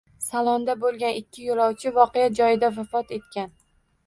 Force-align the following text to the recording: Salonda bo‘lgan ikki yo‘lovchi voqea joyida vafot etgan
Salonda 0.27 0.75
bo‘lgan 0.83 1.19
ikki 1.19 1.45
yo‘lovchi 1.49 1.93
voqea 1.99 2.33
joyida 2.41 2.71
vafot 2.81 3.15
etgan 3.21 3.55